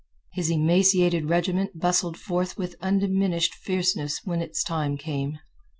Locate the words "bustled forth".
1.79-2.57